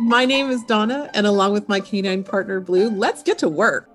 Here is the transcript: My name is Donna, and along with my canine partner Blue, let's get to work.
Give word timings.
My 0.00 0.24
name 0.24 0.48
is 0.48 0.62
Donna, 0.62 1.10
and 1.12 1.26
along 1.26 1.54
with 1.54 1.68
my 1.68 1.80
canine 1.80 2.22
partner 2.22 2.60
Blue, 2.60 2.88
let's 2.88 3.24
get 3.24 3.38
to 3.38 3.48
work. 3.48 3.90